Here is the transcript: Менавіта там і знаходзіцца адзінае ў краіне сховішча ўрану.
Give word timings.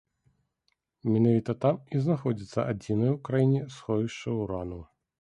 Менавіта 1.15 1.51
там 1.67 1.75
і 1.95 2.03
знаходзіцца 2.07 2.67
адзінае 2.75 3.09
ў 3.15 3.17
краіне 3.31 3.59
сховішча 3.79 4.39
ўрану. 4.43 4.85